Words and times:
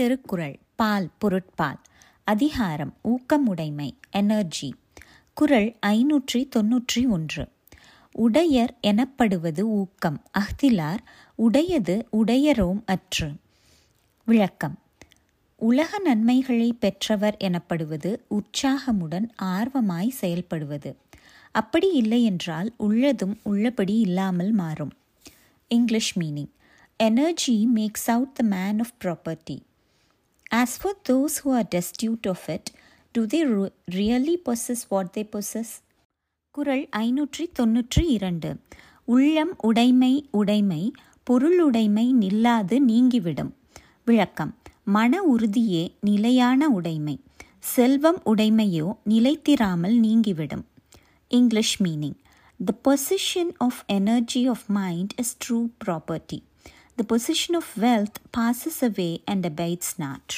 திருக்குறள் 0.00 0.58
பால் 0.76 1.08
பொருட்பால் 1.18 1.78
அதிகாரம் 2.24 2.94
ஊக்கமுடைமை 3.04 3.90
எனர்ஜி. 4.10 4.74
குறள் 5.34 5.76
ஐநூற்றி 5.86 6.48
தொன்னூற்றி 6.56 7.08
ஒன்று. 7.08 7.48
உடையர் 8.12 8.76
எனப்படுவது 8.80 9.68
ஊக்கம் 9.68 10.22
அஃதிலார் 10.38 10.98
உடையது 11.34 12.08
உடையரோம் 12.12 12.80
அற்று. 12.86 13.32
விளக்கம். 14.24 14.78
உலக 15.56 15.98
நன்மைகளை 15.98 16.72
பெற்றவர் 16.72 17.36
எனப்படுவது 17.38 18.24
உற்சாகமுடன் 18.30 19.28
ஆர்வமாய் 19.42 20.10
செயல்படுவது. 20.20 20.94
அப்படி 21.52 21.92
இல்லை 21.92 22.24
என்றால் 22.24 22.74
உள்ளதும் 22.76 23.40
உள்ளபடி 23.42 23.98
இல்லாமல் 23.98 24.52
மாறும். 24.52 24.92
English 25.68 26.18
meaning. 26.18 26.52
Energy 26.96 27.68
makes 27.74 28.06
out 28.06 28.34
the 28.34 28.44
man 28.44 28.78
of 28.78 28.96
property 29.04 29.58
as 30.54 30.74
for 30.80 30.98
those 31.08 31.36
who 31.44 31.48
are 31.58 31.68
destitute 31.74 32.28
of 32.28 32.48
it 32.48 32.68
do 33.14 33.22
they 33.24 33.38
really 33.90 34.34
possess 34.46 34.82
what 34.88 35.12
they 35.16 35.22
possess 35.34 35.72
Kural 36.50 36.88
ஐநூற்றி 36.96 37.44
தொன்னூற்றி 37.58 38.02
இரண்டு. 38.08 38.50
உள்ளம் 39.04 39.54
உடைமை 39.60 40.28
உடைமை 40.30 40.92
பொருளுடைமை 41.30 42.06
நில்லாது 42.20 42.78
நீங்கிவிடும். 42.78 43.52
விளக்கம். 44.04 44.52
மன 44.84 45.22
உறுதியே 45.22 45.84
நிலையான 46.00 46.68
உடைமை. 46.68 47.16
செல்வம் 47.74 48.20
உடைமையோ 48.24 48.88
நிலைத்திராமல் 49.08 49.98
நீங்கிவிடும். 49.98 50.64
English 51.30 51.76
meaning 51.82 52.18
the 52.60 52.72
position 52.84 53.52
of 53.58 53.82
energy 53.86 54.46
of 54.46 54.66
mind 54.66 55.12
is 55.16 55.36
true 55.42 55.58
property 55.84 56.38
the 56.96 57.04
position 57.08 57.56
of 57.60 57.72
wealth 57.80 58.20
passes 58.36 58.80
away 58.80 59.10
and 59.24 59.46
abides 59.46 59.94
not 59.96 60.34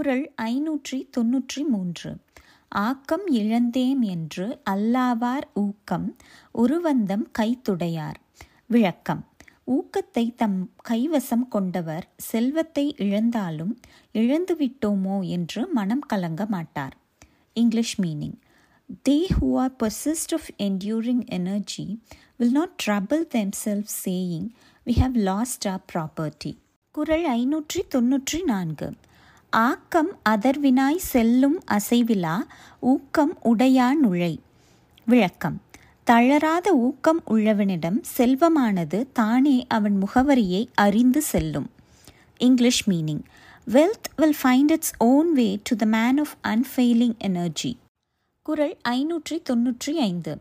Kural 0.00 0.32
ஐநூற்றி 0.42 0.98
தொன்னூற்றி 1.16 1.62
மூன்று. 1.68 2.10
ஆக்கம் 2.68 3.26
இழந்தேம் 3.26 4.00
என்று 4.00 4.46
அல்லாவார் 4.70 5.46
ஊக்கம் 5.54 6.16
உருவந்தம் 6.54 7.24
கைத்துடையார். 7.38 8.18
விளக்கம். 8.66 9.28
ஊக்கத்தை 9.66 10.34
தம் 10.34 10.70
கைவசம் 10.88 11.44
கொண்டவர் 11.48 12.08
செல்வத்தை 12.16 12.94
இழந்தாலும் 12.98 13.74
இழந்துவிட்டோமோ 14.14 15.28
என்று 15.28 15.68
மனம் 15.68 16.00
கலங்க 16.00 16.46
மாட்டார். 16.46 16.96
English 17.52 18.00
meaning. 18.00 18.38
They 19.08 19.18
who 19.36 19.50
are 19.56 19.76
persist 19.82 20.34
of 20.38 20.50
enduring 20.58 21.26
energy 21.26 22.00
will 22.36 22.50
not 22.50 22.82
trouble 22.86 23.26
them 23.36 23.54
self 23.64 23.92
saying 24.04 24.48
we 24.86 24.98
have 25.00 25.16
lost 25.16 25.68
our 25.68 25.84
property 25.94 26.54
Kural 26.90 27.28
ஐநூற்றி 27.38 27.80
தொன்னூற்றி 27.94 28.44
நான்கு. 28.44 28.90
ஆக்கம் 29.50 30.18
அதர்வினாய் 30.28 30.96
செல்லும் 30.96 31.62
அசைவிலா 31.70 32.42
ஊக்கம் 32.80 33.38
உடையான் 33.44 34.02
உழை 34.02 34.38
விளக்கம். 35.04 35.62
தளராத 36.04 36.74
ஊக்கம் 36.76 37.22
உள்ளவனிடம் 37.26 38.02
செல்வமானது 38.16 39.06
தானே 39.12 39.66
அவன் 39.68 40.02
முகவரியை 40.02 40.66
அறிந்து 40.74 41.22
செல்லும். 41.22 41.70
English 42.38 42.90
meaning. 42.90 43.22
Wealth 43.66 44.08
will 44.16 44.36
find 44.42 44.70
its 44.70 44.92
own 44.98 45.32
way 45.32 45.58
to 45.62 45.76
the 45.76 45.86
man 45.86 46.18
of 46.18 46.36
unfailing 46.42 47.18
energy 47.18 47.78
Kural 48.42 48.76
ஐநூற்றி 48.88 49.42
தொன்னூற்றி 49.42 49.92
ஐந்து 49.92 50.40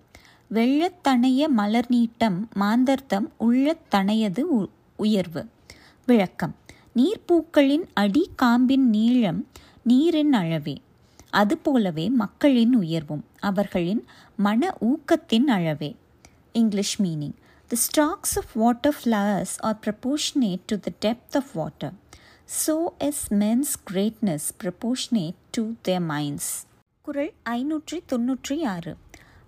வெள்ளத்தணைய 0.53 1.47
மலர் 1.47 1.87
நீட்டம் 1.89 2.37
மாந்தர்த்தம் 2.53 3.31
உள்ளத்தணையது 3.39 4.67
உயர்வு. 4.95 5.45
விளக்கம். 6.05 6.55
நீர்ப்பூக்களின் 6.99 7.83
அடி 8.03 8.21
காம்பின் 8.41 8.85
நீளம் 8.93 9.41
நீரின் 9.89 10.33
அளவே. 10.39 10.73
அதுபோலவே 11.39 12.05
மக்களின் 12.21 12.73
உயர்வும் 12.75 13.21
அவர்களின் 13.49 14.01
மன 14.39 14.71
ஊக்கத்தின் 14.89 15.47
அளவே. 15.55 15.89
English 16.53 16.95
meaning 17.01 17.35
the 17.71 17.77
stalks 17.85 18.33
of 18.41 18.53
water 18.61 18.95
flowers 18.99 19.53
are 19.67 19.77
proportionate 19.85 20.63
to 20.65 20.77
the 20.85 20.91
depth 21.05 21.37
of 21.41 21.51
water 21.53 21.93
so 22.63 22.75
is 23.09 23.23
men's 23.41 23.73
greatness 23.91 24.47
proportionate 24.63 25.39
to 25.57 25.63
the 25.87 25.99
minds 26.11 26.51
Kural 27.05 27.33
ஐநூற்றி 27.49 27.99
தொன்னூற்றி 28.13 28.57
ஆறு 28.75 28.93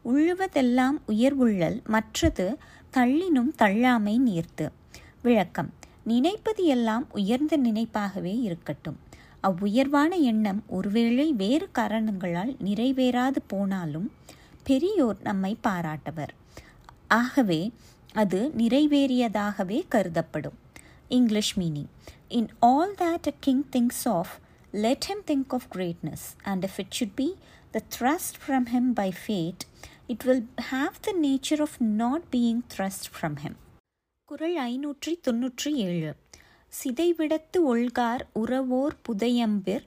உழுவதெல்லாம் 0.06 1.00
உயர்வுள்ளல் 1.07 1.79
மற்றது 1.88 2.47
தள்ளினும் 2.94 3.51
தள்ளாமை 3.61 4.16
நீர்த்து. 4.28 4.67
விளக்கம். 5.22 5.72
நினைப்பது 6.03 6.66
எல்லாம் 6.66 7.07
உயர்ந்த 7.12 7.57
நினைப்பாகவே 7.57 8.41
இருக்கட்டும். 8.41 9.00
அவ்வுயர்வான 9.44 10.19
எண்ணம் 10.19 10.63
ஒருவேளை 10.67 11.34
வேறு 11.34 11.69
காரணங்களால் 11.72 12.56
நிறைவேறாது 12.63 13.35
போனாலும் 13.47 14.11
பெரியோர் 14.63 15.17
நம்மை 15.22 15.57
பாராட்டவர். 15.63 16.34
ஆகவே 17.07 17.72
அது 18.13 18.51
நிறைவேறியதாகவே 18.57 19.84
கருதப்படும். 19.90 20.57
English 21.07 21.59
meaning. 21.59 21.90
In 22.28 22.50
all 22.59 22.95
that 22.95 23.28
a 23.28 23.34
king 23.40 23.63
thinks 23.72 24.03
of 24.03 24.29
let 24.72 25.06
him 25.09 25.23
think 25.28 25.53
of 25.57 25.67
greatness 25.75 26.25
and 26.44 26.63
if 26.63 26.78
it 26.78 26.94
should 27.00 27.16
be 27.16 27.35
the 27.72 27.81
thrust 28.00 28.38
from 28.44 28.67
him 28.73 28.91
by 28.94 29.11
fate 29.25 29.63
it 30.07 30.23
will 30.23 30.47
have 30.72 30.94
the 31.01 31.16
nature 31.22 31.61
of 31.61 31.75
not 31.79 32.22
being 32.31 32.61
thrust 32.78 33.09
from 33.16 33.38
him 33.44 33.57
குரல் 34.31 34.58
ஐநூற்றி 34.59 35.14
தொன்னூற்றி 35.28 35.69
ஏழு. 35.86 36.16
சிதைவிடத்து 36.74 37.58
ஒள்கார் 37.58 38.22
உறவோர் 38.36 38.96
புதையம்பிர் 39.08 39.84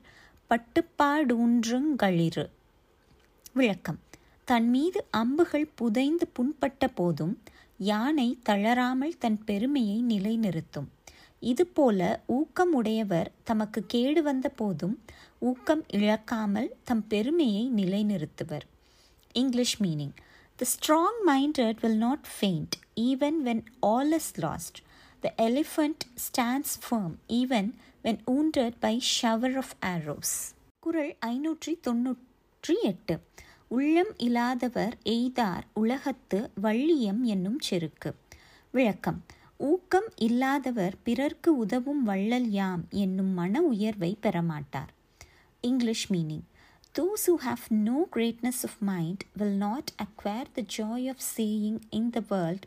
பட்டுப்பாடூன்றுங்களிறு 0.50 2.44
விளக்கம். 3.52 4.00
தன் 4.44 4.68
மீது 4.68 5.06
அம்புகள் 5.10 5.66
புதைந்து 5.74 6.26
புண்பட்ட 6.26 6.88
போதும் 6.88 7.42
யானை 7.78 8.38
தளராமல் 8.42 9.16
தன் 9.18 9.44
பெருமையை 9.44 10.02
நிலைநிறுத்தும். 10.02 10.90
இதுபோல 11.40 12.20
ஊக்கம் 12.26 12.72
உடையவர் 12.72 13.32
தமக்கு 13.44 13.84
கேடு 13.86 14.22
வந்த 14.22 14.48
போதும் 14.48 15.02
ஊக்கம் 15.38 15.84
இழக்காமல் 15.88 16.70
தம் 16.82 17.06
பெருமையை 17.06 17.68
நிலைநிறுத்துவர். 17.68 18.66
English 19.32 19.82
meaning. 19.82 20.14
The 20.58 20.66
strong 20.72 21.20
minded 21.26 21.76
will 21.80 21.96
not 21.96 22.26
faint 22.40 22.68
even 22.96 23.38
when 23.44 23.64
all 23.80 24.12
is 24.12 24.28
lost 24.34 24.76
The 25.22 25.30
elephant 25.36 25.96
stands 26.16 26.70
firm 26.90 27.12
even 27.28 27.72
when 28.04 28.18
wounded 28.26 28.72
by 28.82 29.00
shower 29.20 29.56
of 29.56 29.64
arrows. 29.80 30.54
குரல் 30.78 31.16
ஐநூற்றி 31.26 31.74
தொன்னூற்றி 31.86 32.74
எட்டு 32.82 33.20
உள்ளம் 33.68 34.18
இல்லாதவர் 34.18 34.96
எய்தார் 35.04 35.62
உலகத்து 35.74 36.50
வள்ளியம் 36.62 37.20
என்னும் 37.20 37.58
செருக்கு. 37.58 38.14
விளக்கம். 38.70 39.24
ஊக்கம் 39.56 40.08
இல்லாதவர் 40.16 40.94
பிறர்க்கு 41.02 41.56
உதவும் 41.56 42.02
வள்ளல் 42.02 42.48
யாம் 42.48 42.84
என்னும் 42.90 43.32
மன 43.32 43.62
உயர்வை 43.62 44.18
பெறமாட்டார். 44.22 44.92
English 45.60 46.12
meaning. 46.12 46.46
Those 46.98 47.22
who 47.26 47.34
have 47.44 47.62
no 47.68 47.94
greatness 48.12 48.58
of 48.62 48.70
mind 48.86 49.16
will 49.38 49.56
not 49.58 49.86
acquire 49.98 50.44
the 50.56 50.64
joy 50.78 51.08
of 51.08 51.16
saying 51.36 51.80
in 51.90 52.12
the 52.12 52.22
world, 52.30 52.62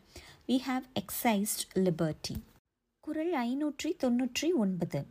we 0.48 0.60
have 0.68 0.84
excised 1.00 1.62
liberty. 1.74 2.36
குரல் 3.00 3.34
ஐநூற்றி 3.34 3.94
தொன்னூற்றி 4.00 4.54
ஒன்பது. 4.54 5.06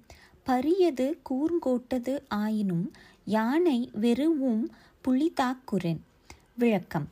பரியது 0.46 1.18
கூர்ங்கோட்டது 1.30 2.18
ஆயினும் 2.28 2.92
யானை 3.24 3.90
வெறுவும் 4.00 4.64
புலிதாக்குரன் 5.04 6.00
விளக்கம். 6.56 7.08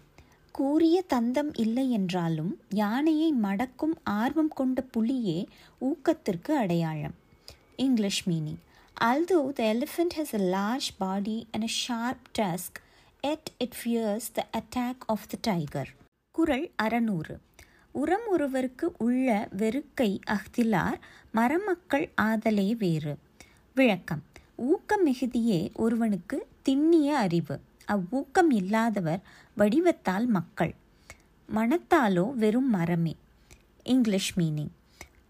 கூறிய 0.52 1.04
தந்தம் 1.08 1.50
இல்லை 1.54 1.90
என்றாலும் 1.90 2.60
யானையை 2.68 3.34
மடக்கும் 3.42 3.96
ஆர்வம் 4.02 4.48
கொண்ட 4.48 4.84
புலியே 4.96 5.46
ஊக்கத்திற்கு 5.80 6.50
அடையாளம். 6.50 7.14
English 7.76 8.28
meaning. 8.28 8.62
Although 8.96 9.52
the 9.52 9.64
elephant 9.64 10.12
has 10.12 10.32
a 10.32 10.38
large 10.38 10.98
body 10.98 11.46
and 11.52 11.64
a 11.64 11.68
sharp 11.68 12.32
tusk, 12.32 12.80
yet 13.24 13.50
it 13.60 13.74
fears 13.74 14.28
the 14.28 14.44
attack 14.54 14.96
of 15.08 15.28
the 15.28 15.38
tiger. 15.38 15.86
குரல் 16.34 16.70
அறநூறு 16.82 17.34
உரம் 17.94 18.26
ஒருவருக்கு 18.26 18.86
உள்ள 18.98 19.26
வெறுக்கை 19.56 20.08
அஃதிலார் 20.30 20.98
மரமக்கள் 21.34 22.06
ஆதலே 22.22 22.76
வேறு 22.76 23.12
விளக்கம் 23.76 24.22
ஊக்கம் 24.64 25.04
மிகுதியே 25.06 25.60
ஒருவனுக்கு 25.76 26.38
திண்ணிய 26.68 27.08
அறிவு 27.16 27.56
அவ்வூக்கம் 27.88 28.50
இல்லாதவர் 28.52 29.22
வடிவத்தால் 29.56 30.26
மக்கள் 30.28 30.74
மனத்தாலோ 31.48 32.26
வெறும் 32.34 32.70
மரமே 32.74 33.14
English 33.86 34.32
meaning 34.38 34.72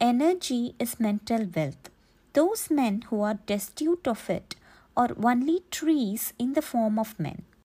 energy 0.04 0.60
is 0.78 0.96
mental 1.02 1.48
wealth 1.56 1.88
Those 2.34 2.70
men 2.70 3.02
who 3.02 3.22
are 3.22 3.38
destitute 3.46 4.06
of 4.08 4.28
it 4.28 4.56
are 4.96 5.10
only 5.22 5.62
trees 5.70 6.32
in 6.38 6.52
the 6.52 6.62
form 6.62 6.98
of 6.98 7.18
men. 7.18 7.44